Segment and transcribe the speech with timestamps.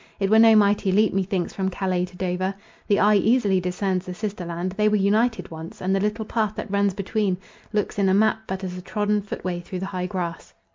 [0.19, 2.55] It were no mighty leap methinks from Calais to Dover.
[2.87, 6.55] The eye easily discerns the sister land; they were united once; and the little path
[6.55, 7.37] that runs between
[7.71, 10.55] looks in a map but as a trodden footway through high grass.